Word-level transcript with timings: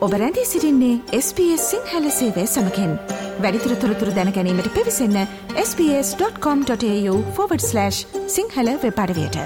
ඔබ 0.00 0.12
රැඳී 0.12 0.44
සිරින්නේ 0.44 1.00
SBS 1.18 1.70
සිංහල 1.70 2.10
සේවය 2.10 2.46
සමකෙන් 2.46 2.98
වැඩිතුර 3.40 3.76
තොරතුර 3.76 4.08
දැනැනීමට 4.08 4.74
පිවිසන්න 4.74 5.26
ps.com.ta/ 5.54 7.90
සිංහල 8.26 8.78
වෙපඩවයට 8.82 9.36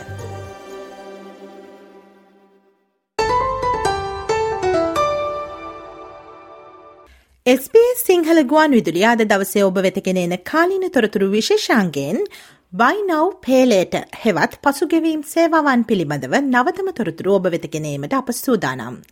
SBS 7.47 8.07
සිංහල 8.07 8.45
ගුවන් 8.45 8.71
විදුලි 8.71 9.05
අද 9.05 9.25
දවසේ 9.25 9.65
ඔබ 9.65 9.77
වෙතගෙන 9.77 10.17
එන 10.17 10.39
කාලීන 10.39 10.91
තොරතුරු 10.91 11.31
විශේෂාන්ගෙන් 11.31 12.25
බයිනව් 12.73 13.41
පේලේට 13.41 13.95
හෙවත් 14.25 14.59
පසුගෙවීම් 14.63 15.23
සේවාවන් 15.23 15.85
පිළිබඳව 15.85 16.41
නවතම 16.41 16.93
තොරතුරු 16.93 17.35
ඔබ 17.35 17.51
වෙතගෙනීමට 17.51 18.13
අප 18.13 18.31
සූදානම්. 18.31 19.03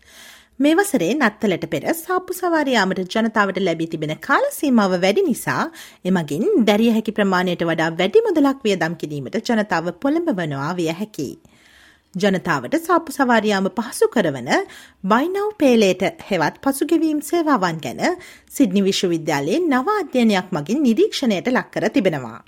මේ 0.61 0.75
වසරේ 0.79 1.15
නත්තලට 1.15 1.65
පෙර 1.73 1.85
සාප්පු 1.97 2.35
සවාරයාමට 2.35 2.99
ජනතාවට 3.15 3.59
ලැබී 3.59 3.87
තිබෙන 3.87 4.13
කාල 4.19 4.45
සීමාව 4.51 4.93
වැඩි 5.05 5.23
නිසා 5.29 5.63
එමගින් 6.05 6.45
දැරිය 6.69 6.91
හැකි 6.97 7.15
ප්‍රමාණයට 7.17 7.65
වඩා 7.65 7.89
වැඩි 8.01 8.23
මුදලක් 8.27 8.61
වියදම් 8.67 8.95
කිරීමට 9.01 9.39
ජනතාව 9.49 9.89
පොළඹවනවා 10.03 10.71
විය 10.77 10.91
හැකි. 10.93 11.27
ජනතාවට 12.15 12.77
සාප්පු 12.87 13.17
සවාරයාම 13.17 13.69
පහසු 13.79 14.11
කරවන 14.15 14.51
බයිනව් 15.05 15.51
පේලේට 15.59 16.05
හෙවත් 16.29 16.61
පසුගෙවීම් 16.61 17.23
සේවාවන් 17.23 17.81
ගැන 17.81 18.03
සිඩ්නි 18.51 18.85
විශ්වවිද්‍යාලයේ 18.89 19.63
නව 19.63 19.97
අධ්‍යයනයක් 19.97 20.53
මගින් 20.53 20.83
නිරීක්ෂණයට 20.83 21.49
ලක්කර 21.51 21.89
තිබෙනවා. 21.89 22.41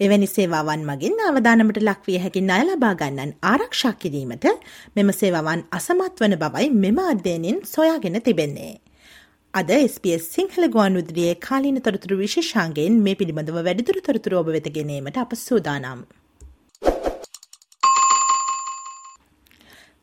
එවැනි 0.00 0.26
සේවාවන් 0.26 0.82
මගින් 0.82 1.18
අවධානමට 1.22 1.78
ලක්විය 1.80 2.18
හැකි 2.18 2.40
ණය 2.42 2.62
ලබා 2.66 2.92
ගන්නන් 3.00 3.32
ආරක්ෂා 3.42 3.90
කිරීමට 3.94 4.44
මෙම 4.96 5.08
සේවාවන් 5.12 5.62
අසමත් 5.72 6.22
වන 6.22 6.34
බවයි 6.42 6.68
මෙම 6.76 7.00
අධ්‍යයනෙන් 7.02 7.58
සොයාගෙන 7.64 8.16
තිබෙන්නේ. 8.20 8.72
අද 9.54 9.72
SBS 9.72 10.24
සිංහල 10.36 10.64
ගුවන් 10.68 10.96
විදුලියේ 11.00 11.34
කාලීන 11.40 11.80
තොරතුරු 11.82 12.16
විශේෂාංගයෙන් 12.16 12.96
මේ 13.02 13.14
පිළිබඳව 13.14 13.58
වැඩිදුර 13.58 13.98
තොරතුරු 14.00 14.40
ඔබ 14.40 14.48
වෙත 14.48 14.70
ගෙනීමට 14.78 15.20
අප 15.24 15.36
සූදානම්. 15.40 16.00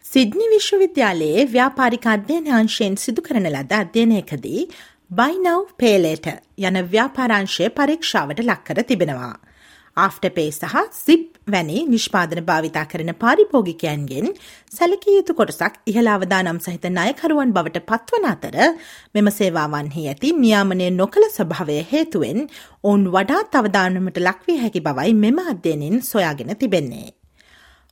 සිද්නි 0.06 0.52
විශ්වවිද්‍යාලයේ 0.54 1.48
ව්‍යාපාරික 1.48 2.08
අධ්‍යයනංශයෙන් 2.08 3.02
සිදු 3.06 3.22
කරන 3.22 3.50
ලද 3.50 3.73
අධ්‍යයනයකදී 3.82 4.61
බයිනව් 5.11 5.76
පේලේට 5.78 6.32
යන 6.64 6.82
ව්‍යාපාරංශය 6.88 7.73
පරීක්ෂාවට 7.76 8.45
ලක්කර 8.45 8.86
තිබෙනවා. 8.86 9.36
ආෆ්ටපේ 9.98 10.50
සහ 10.52 10.76
සිප් 10.95 11.26
වැනි 11.48 11.78
නිෂ්පාදන 11.88 12.42
භාවිතා 12.45 12.86
කරන 12.86 13.12
පාරිභෝගිකයන්ගෙන් 13.16 14.28
සැලකිය 14.72 15.17
යුතු 15.17 15.34
කොටසක් 15.34 15.76
ඉහලාවදානම් 15.86 16.59
සහිත 16.59 16.88
ණයකරුවන් 16.89 17.54
බවට 17.56 17.84
පත්වන 17.89 18.28
අතර 18.28 18.58
මෙම 19.16 19.30
සේවාවන්හි 19.31 20.08
ඇති 20.08 20.34
නියාමනය 20.38 20.89
නොකළ 20.94 21.28
ස්වභාවය 21.30 21.78
හේතුවෙන් 21.92 22.42
ඔවුන් 22.84 23.06
වඩාත් 23.09 23.56
අවධානමට 23.56 24.20
ලක්විය 24.22 24.58
හැකි 24.58 24.81
බවයි 24.81 25.14
මෙම 25.17 25.39
අධ්‍යයනින් 25.45 25.95
සොයාගෙන 26.04 26.54
තිබෙන්නේ. 26.56 27.08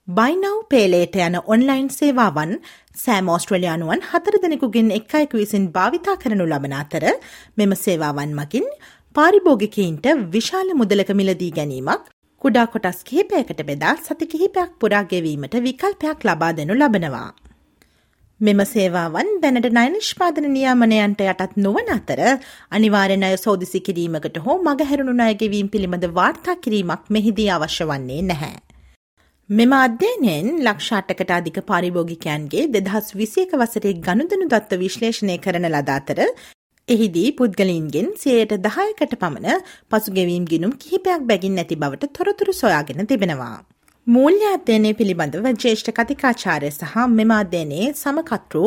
බයිනව් 0.08 0.58
පේලේට 0.70 1.16
යන 1.18 1.36
ඔන්ලයින් 1.46 1.88
සේවාවන් 1.92 2.52
සෑම 2.96 3.30
ඕස්ට්‍රලයානුවන් 3.30 4.04
හතර 4.10 4.36
දෙනෙකුගෙන් 4.38 4.92
එක් 4.92 5.16
අයකු 5.16 5.38
විසින් 5.38 5.66
භාවිතා 5.72 6.16
කරනු 6.18 6.46
ලබන 6.46 6.76
අතර 6.76 7.06
මෙම 7.58 7.74
සේවාවන් 7.76 8.36
මකින් 8.36 8.68
පාරිභෝගිකයින්ට 9.16 10.08
විශාල 10.34 10.70
මුදලක 10.80 11.10
මිලදී 11.20 11.52
ගැනීමක් 11.58 12.08
කුඩා 12.42 12.66
කොටස් 12.74 12.98
කිහිපයකට 13.10 13.60
බෙදා 13.70 13.94
සති 14.00 14.26
කිහිපයක් 14.34 14.72
පුරා 14.82 15.04
ගෙවීමට 15.12 15.56
විකල්පයක් 15.68 16.26
ලබා 16.28 16.50
දෙනු 16.58 16.76
ලබනවා. 16.76 17.30
මෙම 18.42 18.62
සේවාවන් 18.72 19.30
දැනට 19.44 19.70
නය 19.78 19.86
නිෂ්පාදන 19.94 20.48
නියාමනයන්ට 20.56 21.24
යටත් 21.26 21.56
නොවන 21.58 21.92
අතර 21.96 22.22
අනිවාරෙන් 22.72 23.24
අය 23.28 23.38
සෝදිසි 23.38 23.82
කිරීමකට 23.88 24.42
හෝ 24.46 24.58
මගහැරුණු 24.68 25.16
අයගෙවීම් 25.28 25.70
පිළිබඳ 25.70 26.08
වාර්තා 26.20 26.58
කිරීමක් 26.66 27.08
මෙහිදී 27.18 27.50
අවශ්‍ය 27.58 27.88
වන්නේ 27.92 28.22
නැහැ. 28.32 28.54
මෙම 29.50 29.78
අධ්‍යයනයෙන් 29.78 30.52
ලක්ෂාටකට 30.60 31.34
අධික 31.38 31.62
පාරිභෝගිකයන්ගේ 31.72 32.68
දෙදහස් 32.76 33.10
විසියක 33.16 33.58
වසරේ 33.62 33.98
ගනුදනු 34.06 34.52
දත්ව 34.52 34.84
විශ්ලේෂණය 34.84 35.40
කරන 35.40 35.72
ලද 35.72 35.98
අතර 35.98 36.22
එහිදී 36.88 37.30
පුද්ගලීන්ගෙන් 37.38 38.10
සයට 38.22 38.52
දහයකට 38.66 39.14
පමණ 39.22 39.62
පසුගෙවීම් 39.92 40.44
ගිනුම් 40.52 40.74
කිහිපයක් 40.82 41.24
බැගින් 41.32 41.56
නැති 41.60 41.78
බවට 41.84 42.10
තොරතුරු 42.18 42.54
සොයාගෙන 42.54 43.08
තිබෙනවා. 43.12 43.56
මූල්‍ය 44.08 44.44
අධ්‍යයනය 44.50 44.92
පිළිබඳව 45.00 45.48
ජේෂ්ඨ 45.64 45.90
කතිකාචාරය 46.00 46.70
සහ 46.70 47.08
මෙම 47.16 47.34
අධ්‍යයනයේ 47.38 47.88
සමකත්රු 48.02 48.64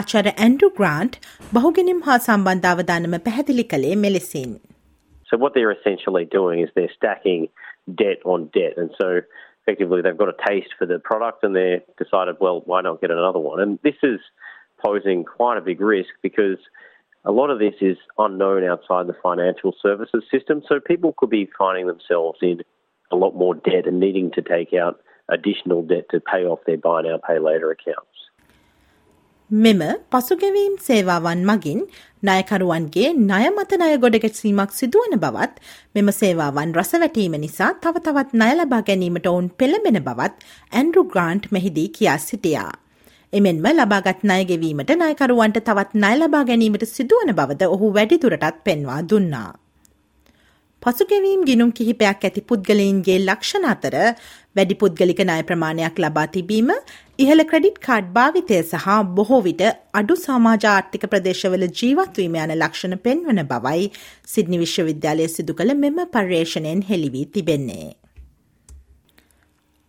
ආචාර 0.00 0.24
ඇන්ඩු 0.30 0.72
ග්‍රාන්ට් 0.80 1.20
බහුගෙනම් 1.52 2.00
හා 2.08 2.18
සම්බන්ධ 2.20 2.70
අවධානම 2.72 3.18
පැහැදිලි 3.28 3.66
කළේ 3.74 4.00
මෙලෙසින්. 4.06 4.56
So 5.30 5.40
what 5.44 5.52
they're 5.54 5.76
essentially 5.76 6.24
doing 6.38 6.64
is 6.64 6.74
they're 6.74 6.96
stacking 6.96 7.46
debt 8.02 8.26
on 8.36 8.50
debt. 8.58 8.82
And 8.82 8.98
so 9.02 9.12
effectively 9.62 10.00
they've 10.00 10.22
got 10.24 10.34
a 10.36 10.38
taste 10.48 10.72
for 10.80 10.92
the 10.94 11.00
product 11.12 11.44
and 11.44 11.54
they've 11.60 11.86
decided, 12.04 12.36
well, 12.40 12.64
why 12.64 12.80
not 12.80 13.02
get 13.06 13.16
another 13.20 13.46
one? 13.52 13.60
And 13.60 13.78
this 13.82 14.10
is 14.12 14.20
posing 14.88 15.24
quite 15.36 15.58
a 15.58 15.66
big 15.70 15.88
risk 15.94 16.14
because 16.30 16.60
a 17.25 17.31
lot 17.31 17.49
of 17.49 17.59
this 17.59 17.75
is 17.81 17.97
unknown 18.17 18.63
outside 18.65 19.07
the 19.07 19.17
financial 19.23 19.73
services 19.81 20.23
system, 20.29 20.61
so 20.67 20.79
people 20.79 21.13
could 21.17 21.29
be 21.29 21.49
finding 21.57 21.87
themselves 21.87 22.39
in 22.41 22.61
a 23.11 23.15
lot 23.15 23.35
more 23.35 23.55
debt 23.55 23.87
and 23.87 23.99
needing 23.99 24.31
to 24.31 24.41
take 24.41 24.73
out 24.73 25.01
additional 25.29 25.81
debt 25.83 26.09
to 26.09 26.19
pay 26.19 26.43
off 26.45 26.59
their 26.65 26.77
buy 26.77 27.01
now, 27.01 27.17
pay 27.29 27.39
later 27.39 27.71
accounts. 27.71 28.09
මෙම 29.51 29.81
පසුගැවීම් 30.11 30.75
සේවාවන් 30.81 31.41
මගින් 31.49 31.79
ණයකරුවන්ගේ 32.23 33.09
ණය 33.17 33.49
මත 33.49 33.77
ණය 33.79 33.97
ගොඩගැසීමක් 34.03 34.71
සිදුවන 34.71 35.13
බවත් 35.23 35.59
මෙම 35.95 36.09
සේවාවන් 36.19 36.71
රසවැටීම 36.73 37.35
නිසා 37.43 37.71
තව 37.83 38.01
තවත් 38.07 38.39
ණය 38.39 38.53
ලබා 38.59 38.81
ගැනීමට 38.87 39.27
ඔවුන් 39.31 39.49
පෙළඹෙන 39.59 39.99
බවත් 40.07 40.47
ඇන්ඩ්‍රු 40.71 41.03
ග්‍රාන්ට් 41.13 41.51
මෙහිදී 41.51 41.87
කියා 41.97 42.17
සිටියා. 42.27 42.71
එමෙන්ම 43.32 43.66
ලබාගත් 43.68 44.20
ණය 44.24 44.42
ගෙවීමට 44.48 44.90
ණයකරුවන්ට 44.94 45.58
තවත් 45.60 45.90
ණය 45.94 46.12
ලබා 46.16 46.44
ගැනීමට 46.48 46.84
සිදුවන 46.88 47.32
බවද 47.36 47.66
ඔහු 47.68 47.88
වැඩිදුරටත් 47.92 48.62
පෙන්වා 48.64 49.00
දුන්නා. 49.04 49.50
පසුගෙවීම් 50.82 51.42
ගිනුම් 51.44 51.70
කිහිපයක් 51.72 52.24
ඇති 52.24 52.42
පුද්ගලයින්ගේ 52.42 53.18
ලක්ෂණ 53.18 53.66
අතර 53.72 53.96
වැඩි 54.56 54.78
පුද්ගලික 54.82 55.20
ණය 55.20 55.42
ප්‍රමාණයක් 55.42 56.00
ලබා 56.00 56.24
තිබීම 56.28 56.72
ඉහළ 57.18 57.44
ක්‍රඩිට් 57.50 57.78
කාඩ් 57.80 58.08
භාවිතය 58.16 58.62
සහ 58.62 58.88
බොහෝ 59.16 59.42
විට 59.42 59.62
අඩු 59.94 60.16
සමාජාර්ථික 60.16 61.04
ප්‍රදේශවල 61.12 61.68
ජීවත්වීම 61.72 62.40
යන 62.44 62.56
ලක්ෂණ 62.56 62.96
පෙන්වන 63.04 63.44
බවයි 63.52 63.92
සිද්නි 64.26 64.62
විශ්වවිද්‍යාලය 64.64 65.28
සිදු 65.28 65.58
කළ 65.60 65.76
මෙම 65.76 66.00
පර්යේෂණයෙන් 66.08 66.82
හෙළිවී 66.88 67.26
තිබෙන්නේ. 67.34 67.88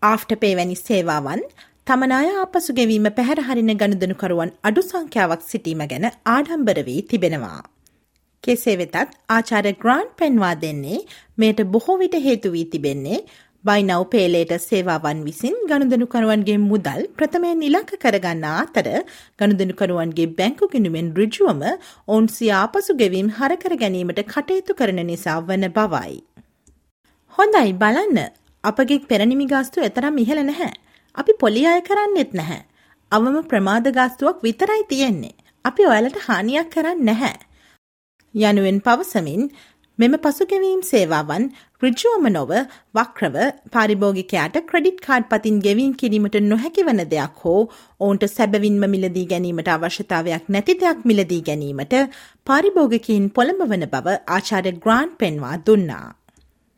ආෆ්ටපේ 0.01 0.53
වැනි 0.57 0.77
සේවාවන් 0.77 1.47
තමනාය 1.89 2.27
ආපසු 2.31 2.71
ගෙවීම 2.77 3.05
පැහැරහරින 3.17 3.69
ගණදනුකරුවන් 3.73 4.49
අඩු 4.63 4.81
සංඛ්‍යාවක් 4.81 5.43
සිටීම 5.43 5.79
ගැන 5.91 6.03
ආඩම්බර 6.07 6.79
වී 6.87 7.01
තිබෙනවා. 7.03 7.61
කෙසේ 8.43 8.75
වෙතත් 8.81 8.97
ආචාර 9.29 9.63
ග්‍රාන්් 9.81 10.03
පෙන්වා 10.19 10.51
දෙන්නේ 10.55 10.99
මේට 11.37 11.61
බොහෝ 11.65 11.95
විට 11.97 12.17
හේතු 12.19 12.49
වී 12.51 12.65
තිබෙන්නේ 12.73 13.17
බයිනව් 13.63 14.03
පේලේට 14.11 14.53
සේවාවන් 14.61 15.23
විසින් 15.23 15.55
ගණදනුකරුවන්ගේ 15.69 16.57
මුදල් 16.63 17.01
ප්‍රථමයෙන් 17.15 17.63
ඉලක්ක 17.69 17.93
කරගන්න 18.03 18.45
අතර 18.51 18.89
ගණදනුකරුවන්ගේ 19.39 20.27
බැංකු 20.33 20.69
ගෙනුවෙන් 20.73 21.09
රුජුවම 21.11 21.63
ඔවුන් 22.07 22.27
සියාපසු 22.35 22.97
ගෙවීම් 23.01 23.31
හරකර 23.37 23.75
ගැනීමට 23.75 24.21
කටයුතු 24.27 24.77
කරන 24.81 25.01
නිසා 25.05 25.39
වන 25.41 25.65
බවයි. 25.71 26.13
හොඳයි 27.35 27.73
බලන්න 27.81 28.21
අපගේ 28.63 28.99
පෙරනිමි 29.09 29.47
ගාස්තු 29.47 29.87
එතරම් 29.89 30.21
ඉහළ 30.25 30.43
නැහැ. 30.43 30.71
අපි 31.15 31.33
පොලි 31.39 31.65
අය 31.65 31.81
කරන්නෙත් 31.81 32.33
නැහැ. 32.33 32.61
අවම 33.11 33.35
ප්‍රමාද 33.49 33.91
ගාස්තුවක් 33.93 34.43
විතරයි 34.43 34.83
තියෙන්නේ. 34.89 35.35
අපි 35.65 35.85
ඔයාලට 35.85 36.19
හානියක් 36.27 36.69
කරන්න 36.69 37.05
නැහැ. 37.05 37.35
යනුවෙන් 38.35 38.79
පවසමින් 38.81 39.49
මෙම 39.99 40.13
පසුගෙවීම් 40.17 40.81
සේවාවන් 40.89 41.45
රිජුවම 41.83 42.27
නොව 42.35 42.51
වක්‍රව 42.95 43.37
පාරිභෝගිකයාට 43.73 44.59
ක්‍රඩිට් 44.69 45.01
කාඩ් 45.07 45.25
පතින් 45.31 45.57
ගෙවීම් 45.65 45.91
කිරීමට 46.01 46.37
නොහැකි 46.45 46.85
වන 46.89 47.01
දෙයක් 47.13 47.41
හෝ 47.43 47.57
ඔවුන්ට 47.99 48.23
සැබවින්ම 48.27 48.85
මිලදී 48.93 49.25
ගැනීමට 49.33 49.73
අවශ්‍යතාවයක් 49.75 50.47
නැති 50.49 50.77
දෙයක් 50.83 51.03
මිලදී 51.11 51.41
ගැනීමට 51.49 51.97
පාරිභෝගිකින් 52.47 53.27
පොළඹ 53.31 53.65
වන 53.73 53.85
බව 53.95 54.15
ආචාර්ය 54.37 54.73
ග්‍රාන්් 54.85 55.11
පෙන්වා 55.17 55.57
දුන්නා. 55.67 56.07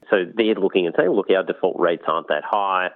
So 0.09 0.17
they're 0.37 0.61
looking 0.65 0.87
and 0.87 0.95
saying, 0.95 1.11
look, 1.11 1.29
our 1.29 1.43
default 1.43 1.79
rates 1.79 2.07
aren't 2.07 2.27
that 2.27 2.43
high. 2.43 2.89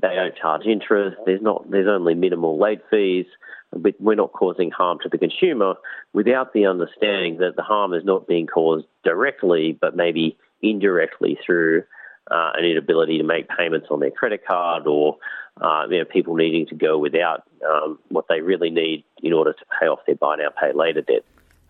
They 0.00 0.14
don't 0.14 0.36
charge 0.36 0.66
interest. 0.66 1.16
There's 1.24 1.42
not. 1.42 1.70
There's 1.70 1.88
only 1.88 2.14
minimal 2.14 2.58
late 2.58 2.82
fees. 2.90 3.26
But 3.72 3.94
we're 4.00 4.14
not 4.14 4.32
causing 4.32 4.70
harm 4.70 4.98
to 5.02 5.08
the 5.08 5.18
consumer 5.18 5.74
without 6.12 6.52
the 6.52 6.66
understanding 6.66 7.38
that 7.38 7.56
the 7.56 7.62
harm 7.62 7.94
is 7.94 8.04
not 8.04 8.28
being 8.28 8.46
caused 8.46 8.86
directly, 9.04 9.76
but 9.78 9.96
maybe 9.96 10.38
indirectly 10.62 11.36
through 11.44 11.82
uh, 12.30 12.52
an 12.54 12.64
inability 12.64 13.18
to 13.18 13.24
make 13.24 13.48
payments 13.48 13.88
on 13.90 14.00
their 14.00 14.10
credit 14.10 14.46
card 14.46 14.86
or 14.86 15.18
uh, 15.60 15.86
you 15.90 15.98
know, 15.98 16.04
people 16.04 16.34
needing 16.34 16.66
to 16.66 16.74
go 16.74 16.98
without 16.98 17.44
um, 17.68 17.98
what 18.08 18.26
they 18.28 18.40
really 18.40 18.70
need 18.70 19.04
in 19.22 19.32
order 19.32 19.52
to 19.52 19.64
pay 19.80 19.86
off 19.86 20.00
their 20.06 20.16
buy 20.16 20.36
now, 20.36 20.48
pay 20.60 20.72
later 20.72 21.02
debt. 21.02 21.24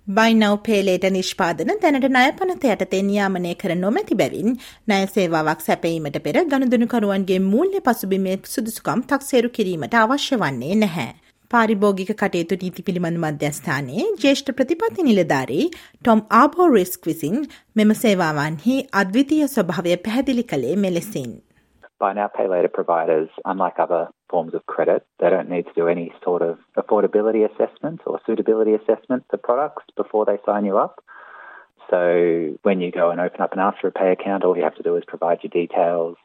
බයිනව් 0.08 0.58
පේලේට 0.62 1.04
නිෂ්පාදන 1.10 1.70
දැනට 1.74 2.04
ණය 2.06 2.28
පනත 2.32 2.68
යටතේ 2.74 3.02
නියාමනය 3.02 3.54
කර 3.54 3.72
නොමැති 3.74 4.14
බැවින් 4.14 4.52
ණය 4.86 4.98
සේවාවක් 5.08 5.64
සැපීමට 5.64 6.18
පෙර 6.22 6.36
ගනුදෙනුකරුවන්ගේ 6.44 7.38
මූල්‍ය 7.44 7.80
පසුබිමේ 7.80 8.36
සුදුසුකම් 8.46 9.02
තක්සේරු 9.04 9.50
කිරීමට 9.50 9.96
අවශ්‍ය 9.96 10.38
වන්නේ 10.38 10.76
නැහැ. 10.76 11.08
පාරිභෝගික 11.50 12.12
කටයුතු 12.14 12.60
නීති 12.62 12.86
පිළිබඳ 12.86 13.18
මධ්‍යස්ථානයේ 13.18 14.06
ජේෂ්ඨ 14.22 14.52
ප්‍රතිපත්ති 14.52 15.08
නිලධාරී 15.08 15.66
ටොම් 15.72 16.22
ආබෝ 16.34 16.68
රිස්ක් 16.70 17.10
විසින් 17.10 17.42
මෙම 17.76 17.96
සේවාවන්හි 17.96 18.78
අද්විතීය 18.94 19.48
ස්වභාවය 19.48 19.98
පැහැදිලි 19.98 20.44
කළේ 20.44 20.76
මෙලෙසින්. 20.76 21.34
Buy 21.98 22.12
now, 22.12 22.28
pay 22.28 22.46
later 22.46 22.68
providers, 22.68 23.28
unlike 23.44 23.78
other 23.78 24.08
forms 24.28 24.54
of 24.54 24.66
credit, 24.66 25.06
they 25.18 25.30
don't 25.30 25.48
need 25.48 25.66
to 25.66 25.72
do 25.74 25.88
any 25.88 26.12
sort 26.22 26.42
of 26.42 26.58
affordability 26.76 27.48
assessment 27.50 28.02
or 28.06 28.20
suitability 28.26 28.74
assessment 28.74 29.24
for 29.30 29.38
products 29.38 29.84
before 29.96 30.26
they 30.26 30.36
sign 30.44 30.66
you 30.66 30.76
up. 30.76 31.02
So 31.90 32.58
when 32.62 32.80
you 32.80 32.90
go 32.90 33.10
and 33.10 33.20
open 33.20 33.40
up 33.40 33.52
an 33.52 33.60
after 33.60 33.90
pay 33.90 34.12
account, 34.12 34.44
all 34.44 34.56
you 34.56 34.64
have 34.64 34.74
to 34.76 34.82
do 34.82 34.96
is 34.96 35.04
provide 35.06 35.38
your 35.42 35.50
details 35.50 36.16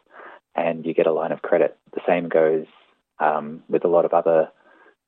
and 0.56 0.86
you 0.86 0.94
get 0.94 1.08
a 1.08 1.14
line 1.14 1.32
of 1.32 1.42
credit. 1.42 1.78
The 1.94 2.02
same 2.08 2.28
goes 2.28 2.66
um, 3.20 3.64
with 3.70 3.86
a 3.86 3.88
lot 3.88 4.06
of 4.06 4.14
other 4.14 4.50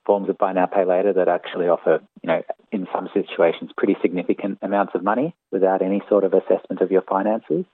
forms 0.06 0.30
of 0.30 0.38
buy 0.38 0.54
now, 0.54 0.66
pay 0.66 0.86
later 0.86 1.14
that 1.14 1.28
actually 1.28 1.68
offer, 1.68 2.00
you 2.22 2.28
know, 2.28 2.42
in 2.72 2.88
some 2.94 3.10
situations, 3.14 3.72
pretty 3.76 3.96
significant 4.02 4.60
amounts 4.62 4.94
of 4.96 5.04
money 5.04 5.36
without 5.52 5.82
any 5.82 6.02
sort 6.10 6.24
of 6.24 6.34
assessment 6.34 6.82
of 6.82 6.92
your 6.92 7.02
finances. 7.02 7.66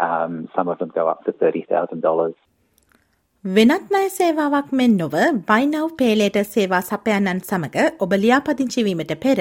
Um, 0.00 0.48
some 0.54 0.68
of 0.68 0.78
them 0.78 0.90
go 0.90 1.08
up 1.08 1.24
to 1.24 1.32
$30,000. 1.34 2.34
වෙනත් 3.44 3.86
ණය 3.88 4.08
සේවාවක් 4.10 4.72
මෙන් 4.72 4.96
නොව 4.96 5.14
බයිනව් 5.46 5.92
පේලේට 5.96 6.40
සේවා 6.46 6.80
සපයන්නන් 6.82 7.38
සමඟ 7.42 7.94
ඔබ 7.98 8.12
ලියාපදිංචිවීමට 8.14 9.14
පෙර 9.18 9.40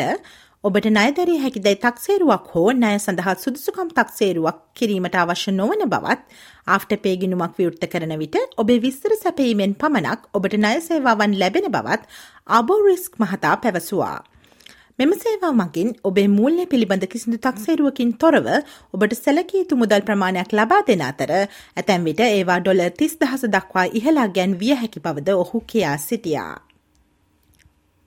ඔබට 0.64 0.88
ණයදැරිය 0.88 1.40
හැකිදැයි 1.40 1.78
තක්සේරුවක් 1.78 2.48
හෝ 2.54 2.72
ණය 2.74 2.94
සඳහා 2.98 3.36
සුදුසුකම් 3.36 3.92
තක්සේරුවක් 3.92 4.58
කිරීමට 4.74 5.16
අවශ්‍ය 5.16 5.52
නොවන 5.52 5.84
බවත් 5.86 6.40
ආෆ්ට 6.68 6.96
පේගිනුමක් 7.04 7.60
විවෘත්ත 7.60 7.86
කරන 7.88 8.16
විට 8.18 8.40
ඔබේ 8.58 8.80
විස්තර 8.80 9.16
සැපීමෙන් 9.18 9.76
පමණක් 9.76 10.28
ඔබට 10.34 10.58
ණය 10.58 10.76
සේවාවන් 10.82 11.38
ලැබෙන 11.42 11.68
බවත් 11.70 12.04
අබෝ 12.52 12.80
රිස්ක් 12.82 13.20
මහතා 13.20 13.56
පැවසුවා. 13.58 14.18
මෙම 15.00 15.12
සේවා 15.16 15.52
මගින් 15.54 15.90
ඔබේ 16.04 16.28
මූල්‍ය 16.30 16.64
පිළිබඳ 16.66 17.04
කිසිදු 17.06 17.38
තක්සේරුවකින් 17.38 18.10
තොරව 18.14 18.48
ඔබට 18.94 19.14
සැලකිය 19.16 19.60
යුතු 19.60 19.76
මුදල් 19.76 20.02
ප්‍රමාණයක් 20.02 20.50
ලබා 20.52 20.80
දෙන 20.88 21.04
අතර 21.04 21.32
ඇතැම් 21.34 22.08
විට 22.08 22.24
ඒවා 22.26 22.58
ඩොල 22.60 22.82
තිස් 22.94 23.14
දහස 23.22 23.46
දක්වා 23.48 23.86
ඉහලා 23.94 24.26
ගැන් 24.30 24.56
විය 24.60 24.74
හැකි 24.74 25.00
බවද 25.00 25.36
ඔහු 25.36 25.62
කියා 25.64 25.94
සිටියා. 26.00 26.56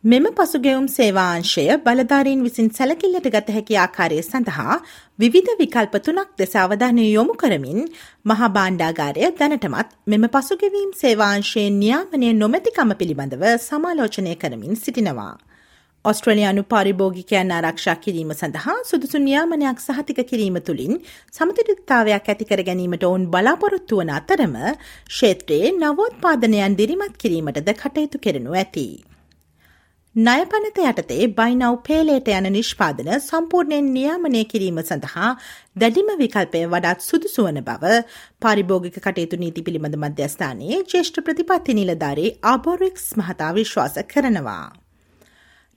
මෙම 0.04 0.26
පසුගෙවුම් 0.32 0.88
සේවාංශය 0.88 1.64
බලධාරීන් 1.78 2.42
විසින් 2.42 2.68
සැලකිල්ලට 2.70 3.28
ගත 3.28 3.54
හැකි 3.56 3.78
ආකාරය 3.78 4.18
සඳහා 4.22 4.76
විවිධ 5.18 5.52
විකල්ප 5.58 5.96
තුනක් 6.00 6.34
දෙස 6.38 6.56
අවධානය 6.56 7.06
යොමු 7.08 7.36
කරමින් 7.36 7.80
මහා 8.24 8.50
බාණ්ඩාගාරය 8.50 9.30
දැනටමත් 9.38 9.96
මෙම 10.06 10.28
පසුගෙවීම් 10.28 10.92
සේවාංශයේ 10.96 11.70
නියාමනය 11.76 12.34
නොමැතිකම 12.34 12.92
පිළිබඳව 12.96 13.46
සමාලෝචනය 13.60 14.36
කරමින් 14.36 14.76
සිටිනවා. 14.76 15.32
ඔස්ට්‍රලයානු 16.04 16.62
පාරිභෝගිකයන් 16.64 17.50
ආරක්ෂා 17.56 17.94
කිරීම 17.96 18.30
සඳහා 18.32 18.74
සුදුසු 18.88 19.18
නියාමනයක් 19.20 19.82
සහතික 19.82 20.18
කිරීම 20.30 20.56
තුළින් 20.60 20.94
සමතුලිතතාවයක් 21.36 22.26
ඇතිකර 22.32 22.62
ගැනීමට 22.68 23.06
ඔවුන් 23.08 23.28
බලාපොරොත්තු 23.34 24.00
වන 24.00 24.10
අතරම 24.16 24.56
ක්ෂේත්‍රයේ 24.80 25.70
නවෝත්පාදනයන් 25.76 26.76
දිරිමත් 26.76 27.14
කිරීමටද 27.16 27.70
කටයුතු 27.76 28.22
කෙරෙනු 28.26 28.56
ඇති. 28.56 28.86
ණයපනත 30.16 30.82
යටතේ 30.82 31.30
බයිනව් 31.36 31.78
පේලේට 31.84 32.32
යන 32.32 32.50
නිෂ්පාදන 32.50 33.14
සම්පූර්ණයෙන් 33.20 33.94
නියාමනය 33.94 34.44
කිරීම 34.48 34.82
සඳහා 34.82 35.32
දැඩිම 35.76 36.12
විකල්පය 36.18 36.66
වඩාත් 36.68 37.08
සුදුසු 37.08 37.48
වන 37.48 37.62
බව 37.62 37.96
පාරිභෝගික 38.42 38.98
කටයුතු 39.00 39.38
නීති 39.38 39.68
පිළිබඳ 39.68 40.02
මධ්‍යස්ථානයේ 40.02 40.84
ජේෂ්ඨ 40.88 41.24
ප්‍රතිපත්ති 41.24 41.80
නිලධාරී 41.80 42.36
ආබොරික්ස් 42.50 43.10
මහතා 43.16 43.54
විශ්වාස 43.54 44.06
කරනවා. 44.08 44.81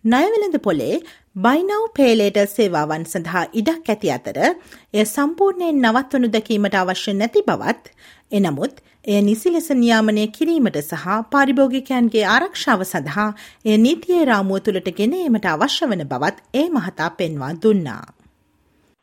ණයවිලඳ 0.05 0.57
පොලේ 0.63 0.95
බයිනව් 1.37 1.85
පේලේට 1.97 2.35
සේවාවන් 2.49 3.05
සඳහා 3.11 3.45
ඉඩක් 3.59 3.87
ඇති 3.91 4.09
අතර 4.15 4.37
එය 4.41 5.05
සම්පූර්ණයෙන් 5.05 5.79
නවත්වනු 5.81 6.27
දැකීමට 6.35 6.75
අවශ්‍ය 6.81 7.13
නැති 7.13 7.41
බවත් 7.47 7.89
එනමුත් 8.31 8.75
එය 9.05 9.21
නිසි 9.21 9.53
ලෙස 9.53 9.69
නියාමනය 9.75 10.25
කිරීමට 10.35 10.77
සහ 10.81 11.15
පාරිභෝගිකයන්ගේ 11.31 12.25
ආරක්ෂාව 12.33 12.83
සඳහා 12.91 13.25
එය 13.65 13.77
නීතියේ 13.77 14.27
රාමුව 14.31 14.61
තුළට 14.67 14.91
ගෙනීමට 14.99 15.47
අවශ්‍ය 15.53 15.89
වන 15.91 16.05
බවත් 16.13 16.45
ඒ 16.53 16.67
මහතා 16.69 17.09
පෙන්වා 17.19 17.53
දුන්නා. 17.63 18.03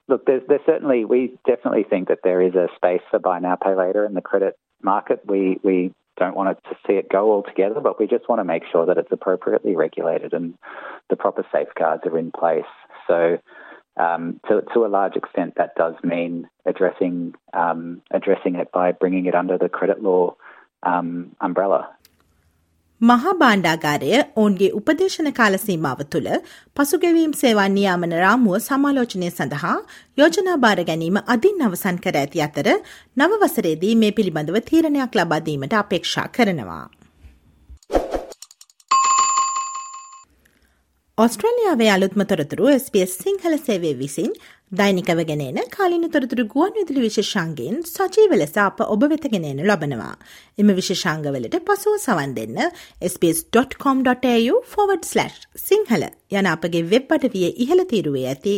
Look, 0.09 0.25
there's, 0.27 0.45
there's 0.49 0.67
certainly, 0.67 1.05
we 1.05 1.21
definitely 1.47 1.85
think 1.85 2.09
that 2.09 2.23
there 2.23 2.41
is 2.41 2.55
a 2.57 2.69
space 2.77 3.05
for 3.11 3.21
buy 3.21 3.39
now, 3.41 3.57
pay 3.57 3.75
later 3.77 4.05
in 4.05 4.15
the 4.15 4.25
credit 4.31 4.55
market. 4.83 5.21
We, 5.27 5.43
we 5.63 5.77
don't 6.17 6.37
want 6.37 6.59
to 6.65 6.77
see 6.87 6.95
it 6.95 7.09
go 7.09 7.33
altogether, 7.33 7.81
but 7.81 7.99
we 7.99 8.07
just 8.07 8.29
want 8.29 8.41
to 8.41 8.45
make 8.45 8.65
sure 8.71 8.87
that 8.87 8.99
it's 8.99 9.13
appropriately 9.13 9.77
regulated 9.77 10.33
and 10.33 10.55
the 11.11 11.17
proper 11.17 11.45
safeguards 11.53 12.03
are 12.07 12.19
in 12.19 12.31
place. 12.31 12.73
So 13.09 13.39
Um, 13.95 14.41
to, 14.49 14.63
to 14.73 14.87
a 14.87 14.95
large 14.99 15.17
extent, 15.17 15.57
that 15.57 15.75
does 15.77 15.95
mean 16.03 16.49
addressing 16.65 17.35
um, 17.53 18.01
addressing 18.11 18.55
it 18.57 18.73
by 18.73 18.93
bringing 18.93 19.27
it 19.27 19.35
under 19.35 19.59
the 19.59 19.69
credit 19.69 20.03
law 20.03 20.35
um, 20.83 21.37
umbrella. 21.43 21.91
මහා 23.03 23.33
බාණ්ඩාගාරය 23.35 24.11
ඔවුන්ගේ 24.17 24.69
උපදේශන 24.73 25.29
කාල 25.33 25.55
සීමාව 25.59 26.03
තුළ 26.07 26.29
පසුගැවීම් 26.77 27.33
සේවා 27.35 27.67
නියාමන 27.69 28.15
රාමුව 28.21 28.55
සමාලෝචනය 28.61 29.31
සඳහා 29.31 29.77
යෝජනා 30.19 30.57
භාර 30.59 30.85
ගැනීම 30.85 31.21
අදින් 31.27 31.63
අවසන් 31.63 31.99
කර 31.99 32.17
ඇති 32.17 32.43
අතර 32.43 32.69
නව 33.17 33.43
වසරේදී 33.43 33.95
මේ 33.97 34.13
පිළිබඳව 34.13 34.65
තීරණයක් 34.65 35.21
ලබාදීමට 35.21 35.81
අපේක්ෂා 35.81 36.29
කරනවා. 36.29 36.85
ඔස්ට්‍රලියාවේ 41.19 41.89
අලුත්ම 41.91 42.23
තොරතුරු 42.23 42.69
SBS 42.75 43.11
සිංහල 43.23 43.55
සේවේ 43.67 43.99
විසින් 43.99 44.31
දෛනිකව 44.73 45.21
ගෙනෙන 45.23 45.59
කාලින 45.71 46.07
තොරතුරු 46.11 46.45
ගුවන් 46.47 46.73
විදුලි 46.79 47.03
විශේෂංගෙන් 47.05 47.83
සජීව 47.87 48.33
ලෙස 48.33 48.57
අප 48.57 48.81
ඔබ 48.81 49.05
වෙත 49.05 49.27
ගෙනෙන 49.35 49.61
ලබනවා. 49.61 50.15
එම 50.59 50.69
විශේෂංගවලට 50.81 51.59
පසුව 51.69 51.99
සවන් 51.99 52.33
දෙන්න 52.35 52.57
sbs.com.au 53.13 54.57
සිංහල 55.69 56.09
යන 56.33 56.51
අපගේ 56.55 56.83
වෙබ් 56.95 57.13
අඩවිය 57.13 57.49
ඉහළ 57.57 57.85
තීරුවේ 57.85 58.27
ඇති 58.27 58.57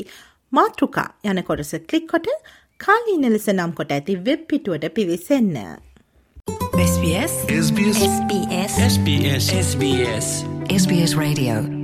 මාතෘකා 0.52 1.08
යන 1.24 1.42
කොටස 1.42 1.74
කලික් 1.90 2.06
කොට 2.08 2.32
කාලීන 2.80 3.32
ලෙස 3.32 3.48
නම් 3.50 3.72
කොට 3.72 3.96
ඇති 3.98 4.20
වෙබ් 4.28 4.46
පිටුවට 4.46 4.92
පිවිසන්න. 4.94 5.56
SBS 6.90 7.34
SBS 7.60 7.98
SBS 8.08 8.74
SBS 8.88 9.46
SBS 9.62 10.28
SBS 10.82 11.14
Radio 11.18 11.83